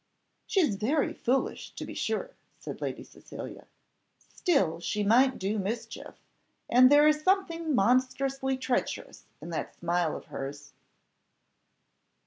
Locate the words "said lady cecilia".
2.57-3.67